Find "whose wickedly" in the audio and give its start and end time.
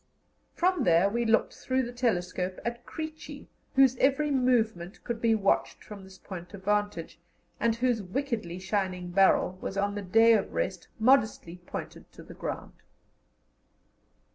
7.75-8.57